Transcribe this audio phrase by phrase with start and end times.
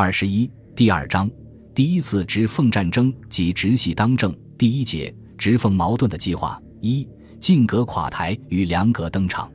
[0.00, 1.28] 二十一第二章
[1.74, 7.04] 第一次直奉战争及直系当政第一节直奉矛盾的计划一
[7.40, 9.50] 晋阁垮台与梁阁登场。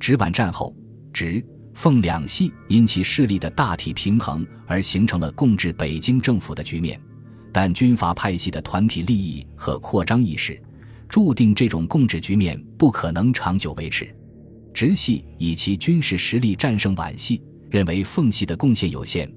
[0.00, 0.74] 直皖战后，
[1.12, 1.44] 直
[1.74, 6.98] 奉两系因其势力的大体平衡而形成了共治北京政府的局面，
[7.52, 10.58] 但军阀派系的团体利益和扩张意识，
[11.10, 14.08] 注定这种共治局面不可能长久维持。
[14.72, 19.30] 直系以其军事实力战胜皖系，认为奉系的贡献有限。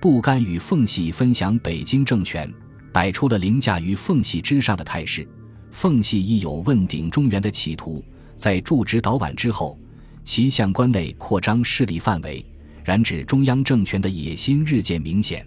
[0.00, 2.52] 不甘与奉系分享北京政权，
[2.92, 5.28] 摆出了凌驾于奉系之上的态势。
[5.72, 8.04] 奉系亦有问鼎中原的企图。
[8.36, 9.76] 在驻直捣皖之后，
[10.22, 12.46] 其向关内扩张势力范围，
[12.84, 15.44] 染指中央政权的野心日渐明显。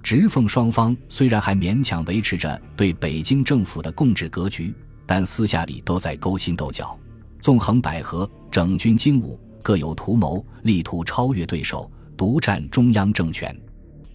[0.00, 4.72] 直奉双方虽然还勉强维持着对北京政府的共治格局，
[5.04, 6.96] 但私下里都在勾心斗角，
[7.40, 13.54] 纵横捭阖，整军精武，各有图谋，力图超越对手，独占中央政权。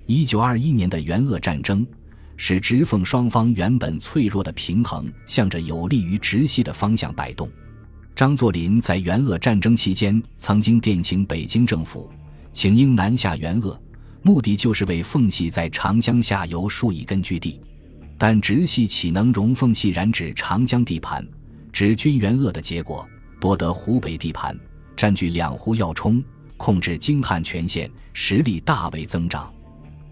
[0.07, 1.85] 一九二一年的援鄂战争，
[2.37, 7.49] 使直奉双方原本脆弱的平衡，向着有利于直系的方向摆动。
[8.15, 12.09] 张作霖在援鄂战争期间，曾经电请北京政府，
[12.53, 13.77] 请缨南下援鄂，
[14.21, 17.59] 目的就是为奉系在长江下游树一根据地。
[18.17, 21.27] 但直系岂能容奉系染指长江地盘？
[21.73, 23.05] 指军援鄂的结果，
[23.41, 24.57] 夺得湖北地盘，
[24.95, 26.23] 占据两湖要冲，
[26.55, 29.51] 控制京汉全线，实力大为增长。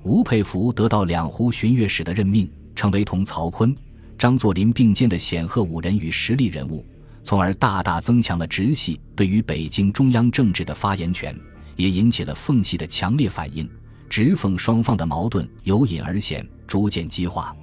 [0.03, 3.73] 吴佩孚得到两湖巡阅使的任命，成为同曹锟、
[4.17, 6.85] 张作霖并肩的显赫五人与实力人物，
[7.23, 11.33] 从而大大增强了直系对于北京中央政治的发言权，
[11.77, 13.69] 也引起了奉系的强烈反应。
[14.09, 17.55] 直奉双方的矛盾由隐而显，逐渐激化。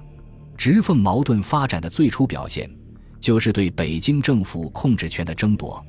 [0.57, 2.69] 直奉矛盾发展的最初表现，
[3.19, 5.81] 就是对北京政府控制权的争夺。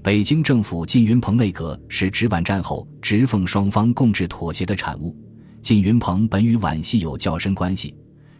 [0.00, 5.14] 北京政府靳云鹏内阁是直皖战后直奉双方共治妥协的产物。
[5.60, 7.94] 靳云鹏本与皖系有较深关系，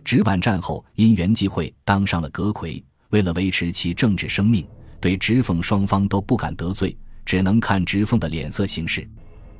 [0.05, 4.66] 直皖战后因袁继会当上了阁魁，为了维持其政治生命，
[5.00, 6.96] 对直奉双方都不敢得罪，
[7.27, 9.06] 只能看直奉的脸色行事。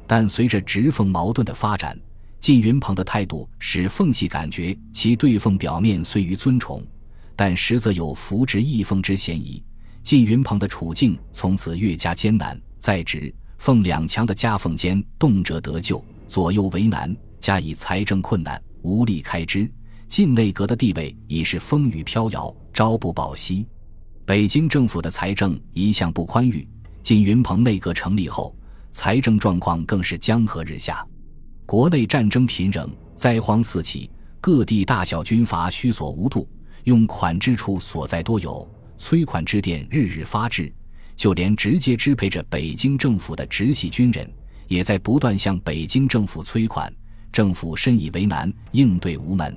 [0.07, 1.99] 但随着直奉矛盾的发展，
[2.41, 6.83] 靳云鹏的态度使奉系感觉其对奉表面虽于尊崇，
[7.37, 9.63] 但实则有扶植义奉之嫌疑。
[10.05, 17.15] 靳云鹏的处境从此越加艰难，在直奉两强的夹缝间，动辄得救，左右为难。
[17.41, 19.71] 加以财政困难，无力开支，
[20.07, 23.67] 晋内阁的地位已是风雨飘摇，朝不保夕。
[24.25, 26.69] 北京政府的财政一向不宽裕，
[27.03, 28.55] 晋云鹏内阁成立后，
[28.91, 31.07] 财政状况更是江河日下。
[31.65, 34.11] 国内战争频仍，灾荒四起，
[34.41, 36.49] 各地大小军阀虚索无度，
[36.85, 40.73] 用款之处所在多有，催款之电日日发至，
[41.15, 44.31] 就连直接支配着北京政府的直系军人，
[44.67, 46.93] 也在不断向北京政府催款。
[47.33, 49.53] 政府深以为难，应对无门；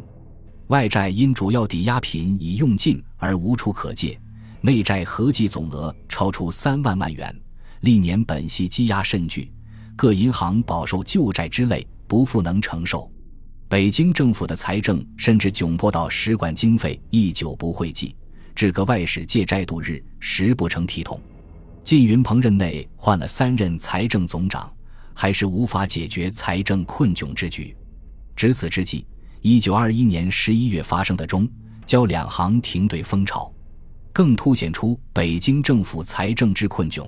[0.67, 4.19] 外债因主要抵押品已用尽而无处可借，
[4.61, 7.35] 内债合计总额超出三万万元，
[7.81, 9.51] 历年本息积压甚巨，
[9.95, 13.11] 各银行饱受旧债之累，不复能承受。
[13.67, 18.15] 北京政府的财政甚至窘迫到使馆经费一久不会计，
[18.53, 21.19] 至个外使借债度日，实不成体统。
[21.83, 24.71] 靳云鹏任内换了三任财政总长。
[25.13, 27.75] 还是无法解决财政困窘之局。
[28.35, 29.05] 值此之际，
[29.41, 31.47] 一九二一年十一月发生的中
[31.85, 33.51] 交两行停兑风潮，
[34.13, 37.07] 更凸显出北京政府财政之困窘，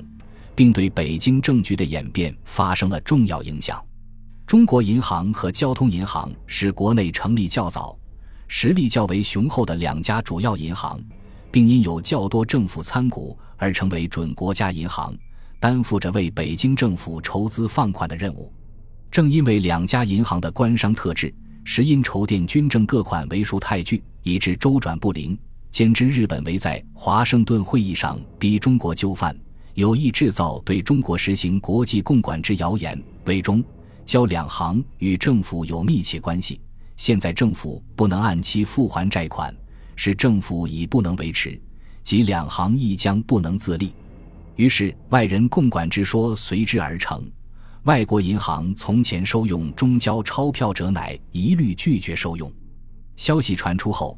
[0.55, 3.83] 并对北京政局的演变发生了重要影响。
[4.45, 7.97] 中国银行和交通银行是国内成立较早、
[8.47, 10.99] 实力较为雄厚的两家主要银行，
[11.49, 15.15] 并因有较多政府参股而成为准国家银行。
[15.63, 18.51] 担负着为北京政府筹资放款的任务。
[19.09, 25.39] 正因为两家银行的官商特质，时因筹垫军政各款为数太巨，以致周转不灵。
[25.71, 29.33] 兼之日本为在华盛顿会议上逼中国就范，
[29.73, 33.63] 有意制造对中国实行国际共管之谣言，为中
[34.05, 36.59] 交两行与政府有密切关系。
[36.97, 39.55] 现在政府不能按期付还债款，
[39.95, 41.57] 使政府已不能维持，
[42.03, 43.93] 即两行亦将不能自立。
[44.55, 47.23] 于是，外人共管之说随之而成。
[47.83, 52.51] 外国银行从前收用中交钞票者，乃一律拒绝收用。
[53.15, 54.17] 消息传出后，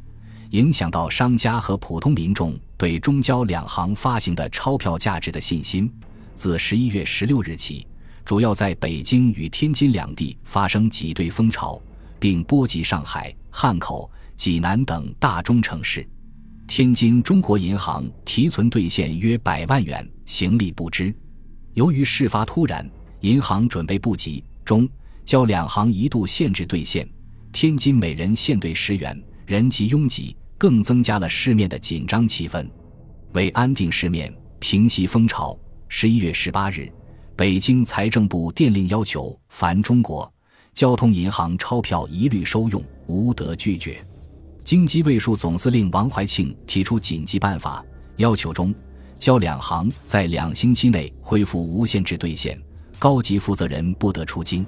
[0.52, 5.92] 影响到商家和普通民众对中交两行发行的钞票价值的信心。
[6.36, 7.88] 自十一月十六日起，
[8.24, 11.82] 主要在北京与天津两地发生挤兑风潮，
[12.20, 16.08] 并波及上海、汉口、济南等大中城市。
[16.68, 21.14] 天津中国银行提存兑现约百万元，行李不支。
[21.74, 22.90] 由于事发突然，
[23.20, 24.90] 银行准备不及，中
[25.24, 27.08] 交两行一度限制兑现，
[27.52, 32.68] 天津每人限兑十元，人极拥挤，更增加了市面的紧张气氛。
[33.34, 35.58] 为安定市面，平息风潮，
[35.88, 36.92] 十一月十八日，
[37.36, 40.30] 北京财政部电令要求，凡中国
[40.74, 44.04] 交通银行钞票一律收用，无得拒绝。
[44.66, 47.86] 京畿卫戍总司令王怀庆提出紧急办法，
[48.16, 48.74] 要求中
[49.20, 52.60] 交两行在两星期内恢复无限制兑现，
[52.98, 54.66] 高级负责人不得出京。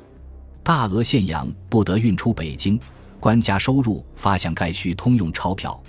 [0.61, 2.79] 大额现洋不得运出北京，
[3.19, 5.81] 官家收入发向该需通用钞票，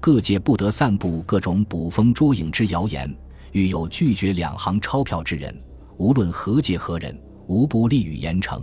[0.00, 3.16] 各界不得散布各种捕风捉影之谣言。
[3.52, 5.56] 遇有拒绝两行钞票之人，
[5.98, 7.16] 无论何界何人，
[7.46, 8.60] 无不立予严惩。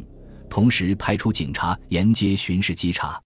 [0.50, 3.18] 同时派出警察沿街巡视稽查。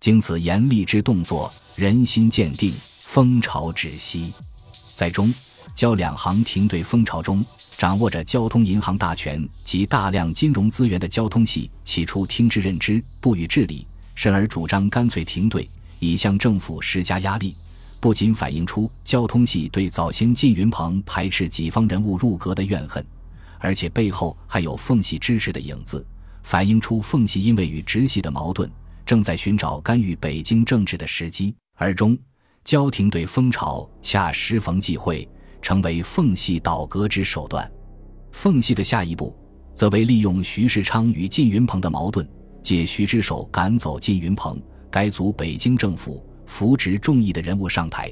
[0.00, 2.72] 经此严厉之动作，人心渐定，
[3.04, 4.32] 风潮止息。
[4.94, 5.32] 在中
[5.74, 7.44] 交两行停兑风潮中。
[7.76, 15.66] 掌握着交通银行大权及大量金融资源的交通系，起初听之任之，不予治理，甚而主张干脆停兑，
[15.98, 17.56] 以向政府施加压力。
[17.98, 23.02] 不仅反映出交通系对早先靳云鹏排斥己方人物入阁的怨恨，
[23.58, 26.06] 而且背后还有奉系支持的影子，
[26.42, 28.70] 反映出奉系因为与直系的矛盾，
[29.10, 31.52] 正在寻找干预北京政治的时机。
[31.74, 32.16] 而中
[32.62, 35.28] 交廷对风潮恰时逢际会。
[35.62, 37.70] 成为奉系倒戈之手段。
[38.32, 39.36] 奉系的下一步，
[39.74, 42.26] 则为利用徐世昌与靳云鹏的矛盾，
[42.62, 44.58] 借徐之手赶走靳云鹏，
[44.90, 48.10] 改组北京政府，扶植众议的人物上台。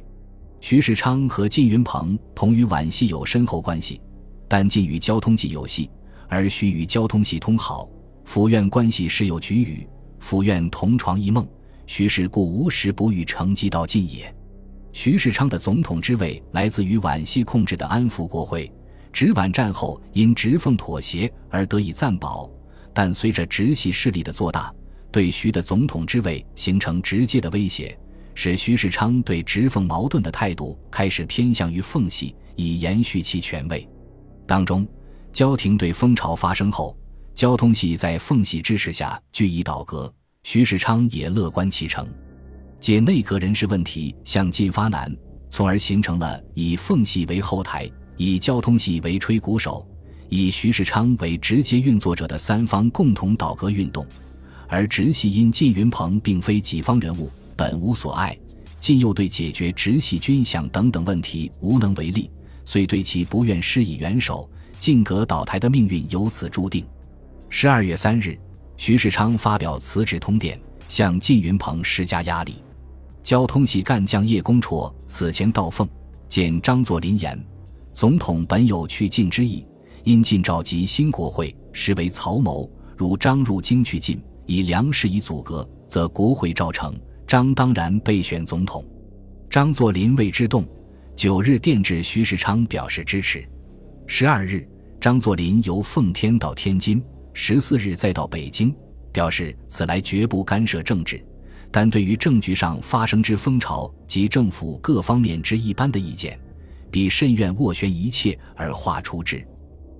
[0.60, 3.98] 徐世昌和靳云鹏同与皖系有深厚关系，
[4.46, 5.90] 但靳与交通系有隙，
[6.28, 7.88] 而徐与交通系通好，
[8.24, 9.88] 府院关系时有局语，
[10.28, 11.48] 府院同床异梦，
[11.86, 14.30] 徐氏故无时不欲乘机到晋也。
[14.92, 18.70] 徐世昌的总统之位来自于皖系控制的安抚国会，
[19.10, 22.46] 直皖战后因直奉妥协而得以暂保，
[22.92, 24.70] 但随着直系势力的做大，
[25.10, 27.98] 对徐的总统之位形成直接的威胁，
[28.34, 33.88] 使徐世昌对直奉矛盾的态度开始偏向于奉系，以延续其权位。
[34.46, 34.86] 当中，
[35.32, 36.94] 交廷对风潮发生后，
[37.32, 40.12] 交通系在奉系支持下据以倒戈，
[40.50, 42.08] 徐世昌也乐观其成。
[42.80, 45.14] 借内阁人事问题向进发难，
[45.50, 47.86] 从而形成了以奉系为后台、
[48.16, 49.86] 以交通系为吹鼓手、
[50.30, 54.06] 以徐世昌为直接运作者的三方共同倒戈运动。
[54.68, 58.34] 而直系因靳云鹏并非己方人物，本无所爱，
[58.80, 62.30] 靳又对解决直系军饷等等问题无能为力，
[62.64, 64.48] 遂对其不愿施以援手，
[64.78, 66.86] 进阁倒台的命运由此注定。
[67.50, 68.38] 十二月三日，
[68.78, 72.62] 徐世昌发表辞职通电，向靳云鹏施加压力。
[73.24, 75.86] 交通系干将叶公绰此前到奉
[76.28, 77.38] 见张作霖言
[77.92, 79.66] ：“总统本有去晋之意，
[80.04, 82.70] 因晋召集新国会，实为曹谋。
[82.96, 86.94] 如张入京去晋，以粮食以阻隔，则国会召成，
[87.26, 88.86] 张当然备选总统。”
[89.50, 90.64] 张作霖为之动，
[91.16, 93.44] 九日电致徐世昌表示支持。
[94.06, 94.66] 十二日，
[95.00, 97.02] 张作霖由奉天到天津，
[97.40, 98.74] 十四日再到北京，
[99.12, 101.24] 表示此来绝不干涉政治。
[101.70, 106.36] 但对于政局上发生之风潮及政府各方面之一般的意见，
[106.90, 109.46] 必甚愿斡旋一切而化出之。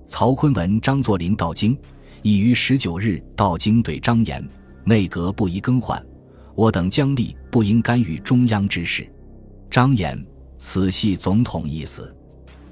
[0.05, 1.77] 曹锟闻张作霖到京，
[2.23, 4.45] 已于十九日到京对张言
[4.83, 6.05] ：“内阁不宜更换，
[6.55, 9.09] 我等将立不应干预中央之事。”
[9.71, 10.21] 张言
[10.59, 12.13] ：“此系总统意思。”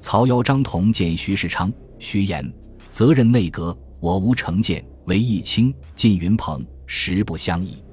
[0.02, 2.54] 曹邀张同见徐世昌，徐言
[2.92, 7.84] ：“责任内阁，我无成见，唯义清、靳云鹏实不相宜。”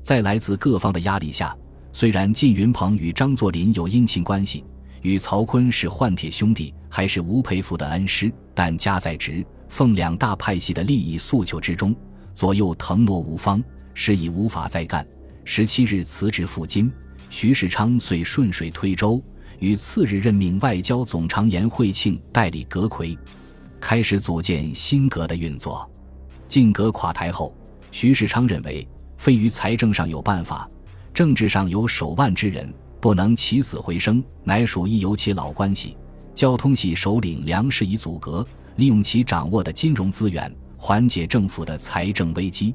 [0.00, 1.56] 在来自各方的压力下，
[1.92, 4.64] 虽然靳云鹏与张作霖有姻亲关系，
[5.02, 11.94] 与曹锟是换铁兄弟，还是吴佩孚的恩师，但夹在直奉两大派系的利益诉求之中，
[12.32, 13.62] 左右腾挪无方，
[13.92, 15.06] 是已无法再干。
[15.44, 16.90] 十七日辞职赴京，
[17.28, 19.22] 徐世昌遂顺水推舟，
[19.58, 23.18] 于次日任命外交总长颜惠庆代理阁魁，
[23.80, 25.88] 开始组建新阁的运作。
[26.46, 27.54] 晋阁垮台后，
[27.90, 28.86] 徐世昌认为。
[29.18, 30.70] 非于财政上有办法，
[31.12, 35.96] 政治上有手腕之人，不能起死回生，乃属亦由其老关系。
[36.36, 42.72] 交通系首领梁士以阻隔，利用其掌握的金融资源，缓解政府的财政危机。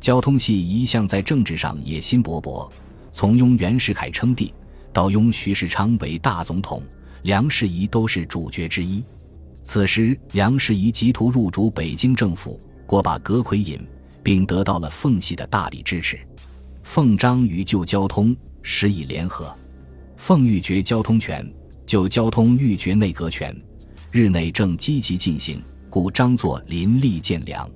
[0.00, 2.66] 交通系一向在政治上野心勃勃，
[3.12, 4.54] 从拥袁世凯称帝，
[4.90, 6.82] 到拥徐世昌为大总统，
[7.24, 9.04] 梁士仪都是主角之一。
[9.64, 13.84] 此时，梁士仪急图入主北京政府，过把阁魁引。
[14.24, 16.18] 并得到了奉系的大力支持，
[16.82, 19.54] 奉张与旧交通施以联合，
[20.16, 21.46] 奉欲绝交通权，
[21.84, 23.54] 旧交通欲绝内阁权，
[24.10, 27.70] 日内正积极进行，故张作林立建梁。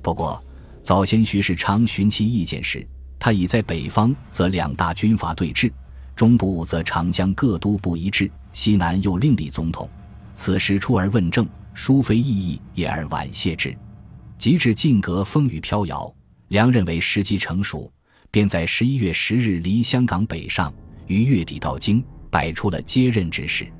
[0.00, 0.40] 不过，
[0.80, 2.86] 早先徐世昌寻其意见时，
[3.18, 5.72] 他已在北方则两大军阀对峙，
[6.14, 9.90] 中部则长江各都不一致，西南又另立总统。
[10.34, 13.76] 此时出而问政，殊非异议也而婉谢之。
[14.38, 16.12] 及至晋阁风雨飘摇，
[16.48, 17.90] 梁认为时机成熟，
[18.30, 20.72] 便在十一月十日离香港北上，
[21.06, 23.70] 于月底到京，摆出了接任之势。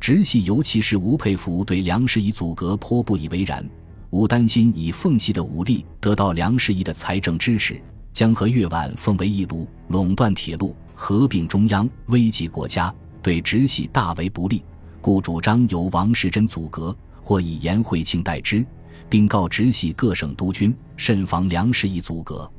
[0.00, 3.68] 直系尤其是吴佩孚对梁士仪阻隔颇不以为然。
[4.10, 7.78] 吴担心以奉系的武力得到梁士仪的财政支持，
[8.10, 14.64] 将和粤皖奉为一炉，垄断铁路，合并中央，危及国家，对直系大为不利，
[15.00, 18.64] 故主张由王士贞阻隔，或以颜惠庆代之。
[19.10, 22.50] 并告直系各省督军慎防梁士仪阻隔，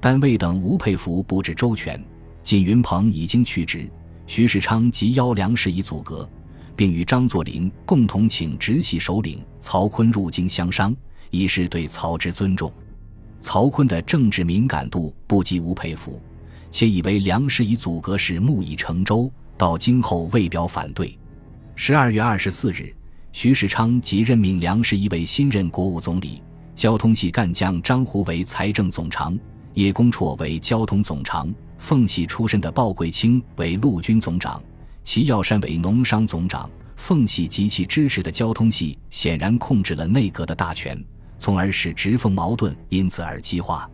[0.00, 2.00] 但未等吴佩孚布置周全，
[2.44, 3.90] 靳云鹏已经去职，
[4.24, 6.30] 徐世昌即邀梁士仪阻隔，
[6.76, 10.94] 并与张作霖共同请直系首领曹锟入京相商，
[11.30, 12.72] 以示对曹之尊重。
[13.40, 16.20] 曹锟的政治敏感度不及吴佩孚，
[16.70, 21.18] 且以为梁士仪阻隔是木已成舟，到京后未表反对。
[21.80, 22.92] 十二月二十四日。
[23.30, 26.42] 徐世昌即任命梁士仪为新任国务总理，
[26.74, 29.38] 交通系干将张胡为财政总长，
[29.74, 34.60] 叶公绰为交通总长，奉系出身的鲍贵卿为陆军总长，
[35.04, 36.68] 齐耀山为农商总长。
[36.96, 41.00] 奉系及其支持的交通系显然控制了内阁的大权，
[41.38, 43.88] 从而使直奉矛盾因此而激化。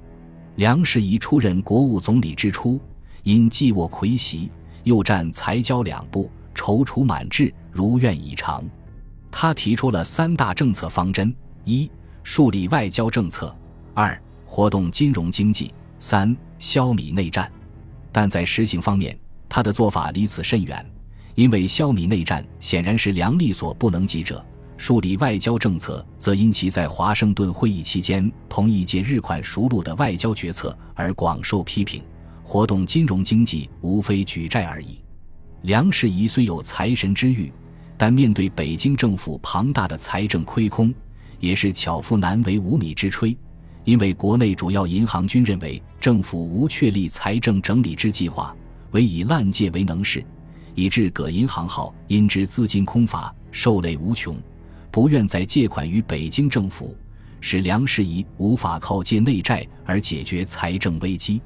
[0.56, 2.80] 梁士仪出任国务总理之初，
[3.24, 4.50] 因既握魁席，
[4.84, 8.64] 又占财交两部，踌躇满志，如愿以偿。
[9.30, 11.90] 他提出了三大政策方针：一、
[12.22, 13.54] 树立外交政策；
[13.92, 14.16] 二、
[14.46, 15.66] 活动金融经济；
[15.98, 17.50] 三、消弭内战。
[18.12, 20.88] 但在实行方面，他的做法离此甚远。
[21.34, 32.00] 因为消弭内战显然是梁力所不能及者，树立外交政策则因其在华盛顿会议期间同意借日款赎路的外交决策而广受批评。
[32.44, 35.00] 活动金融经济无非举债而已。
[35.62, 37.52] 梁士仪虽有财神之誉。
[37.96, 40.92] 但面对北京政府庞大的财政亏空，
[41.40, 43.36] 也是巧妇难为无米之炊。
[43.84, 48.56] 因为国内主要银行均认为政府无确立财政整理之计划，
[48.92, 50.24] 唯以滥借为能事，
[50.74, 54.36] 以致各银行号因之资金空乏，受累无穷，
[54.90, 56.96] 不愿再借款于北京政府，
[57.42, 61.42] 使梁士仪无法靠借内债而解决财政危机。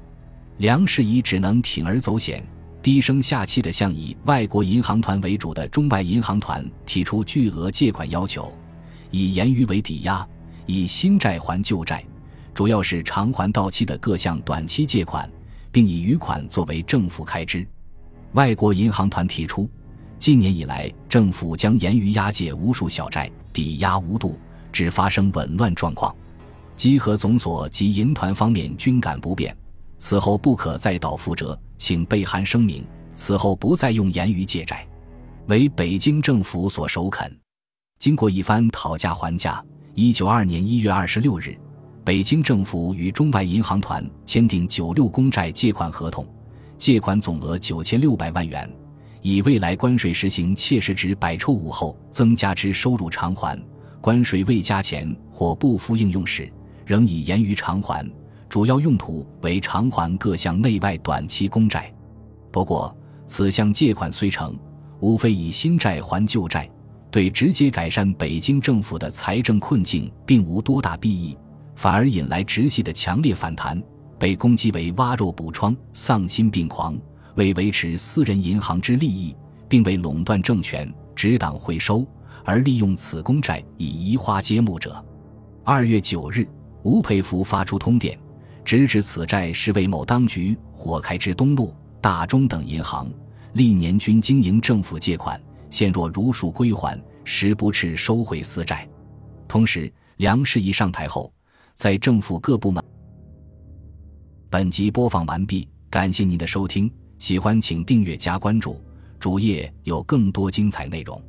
[0.59, 2.41] 梁士仪只能铤而走险。
[2.81, 8.53] 低声下气地向以外国银行团为主的中外银行团提出巨额借款要求，
[9.11, 10.25] 以盐鱼为抵押，
[10.65, 12.01] 以新债还旧债，
[12.53, 15.29] 主要是偿还到期的各项短期借款，
[15.73, 17.67] 并以余款作为政府开支。
[18.31, 19.69] 外国银行团提出，
[20.17, 24.39] 近年以来政府将盐鱼押借无数小债，抵押无度，
[24.71, 26.15] 只发生紊乱状况，
[26.77, 29.53] 稽核总所及银团方面均感不便。
[29.99, 34.87] 此后不可再蹈覆辙，请备函声明，此后不再用言语借债，
[35.47, 37.31] 为北京政府所首肯。
[37.99, 39.63] 经过一番讨价还价，
[39.93, 41.55] 一九二年一月二十六日，
[42.05, 46.25] 北京政府与中外银行团签订九六公债借款合同，
[46.77, 48.67] 借款总额九千六百万元，
[49.21, 53.61] 以未来关税实行切实值百抽五后增加之收入偿还，
[53.99, 56.49] 关税未加前或不敷应用时，
[56.85, 58.09] 仍以言语偿还。
[58.49, 61.93] 主要用途为偿还各项内外短期公债，
[62.51, 62.93] 不过
[63.27, 64.57] 此项借款虽成，
[64.99, 66.67] 无非以新债还旧债，
[67.11, 71.37] 对直接改善北京政府的财政困境并无多大裨益，
[71.75, 73.81] 反而引来直系的强烈反弹，
[74.17, 76.97] 被攻击为挖肉补疮、丧心病狂，
[77.35, 79.35] 为维持私人银行之利益，
[79.67, 82.03] 并为垄断政权、执党回收
[82.43, 85.05] 而利用此公债以移花接木者。
[85.63, 86.47] 二月九日，
[86.81, 88.17] 吴佩孚发出通电。
[88.69, 93.11] 直指此债是为某当局火开之东路、大中等银行，
[93.53, 98.87] 历年均经营政府借款，现若如数归还，实不啻收回私债。
[99.47, 101.33] 同时，梁氏仪上台后，
[101.73, 102.83] 在政府各部门。
[104.51, 108.79] 本集播放完毕，感谢您的收听，喜欢请订阅加关注，
[109.19, 111.19] 主页有更多精彩内容。